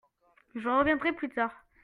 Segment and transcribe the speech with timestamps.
[0.55, 1.63] Je reviendrai plus tard.